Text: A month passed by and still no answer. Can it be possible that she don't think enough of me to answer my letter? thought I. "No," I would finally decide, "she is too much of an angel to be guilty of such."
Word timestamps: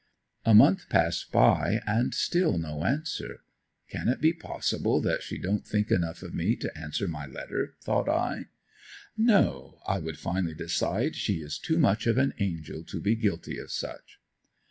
A 0.45 0.55
month 0.55 0.89
passed 0.89 1.31
by 1.31 1.79
and 1.85 2.11
still 2.15 2.57
no 2.57 2.85
answer. 2.85 3.43
Can 3.87 4.07
it 4.07 4.19
be 4.19 4.33
possible 4.33 4.99
that 5.01 5.21
she 5.21 5.37
don't 5.37 5.63
think 5.63 5.91
enough 5.91 6.23
of 6.23 6.33
me 6.33 6.55
to 6.55 6.75
answer 6.75 7.07
my 7.07 7.27
letter? 7.27 7.75
thought 7.81 8.09
I. 8.09 8.45
"No," 9.15 9.79
I 9.87 9.99
would 9.99 10.17
finally 10.17 10.55
decide, 10.55 11.15
"she 11.15 11.35
is 11.43 11.59
too 11.59 11.77
much 11.77 12.07
of 12.07 12.17
an 12.17 12.33
angel 12.39 12.83
to 12.85 12.99
be 12.99 13.13
guilty 13.15 13.59
of 13.59 13.71
such." 13.71 14.19